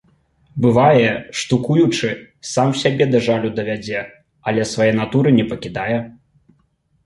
Бывае, 0.63 1.11
штукуючы, 1.41 2.09
сам 2.53 2.73
сябе 2.85 3.03
да 3.13 3.23
жалю 3.29 3.53
давядзе, 3.61 4.01
але 4.51 4.61
свае 4.73 4.91
натуры 5.05 5.29
не 5.41 5.45
пакідае. 5.55 5.97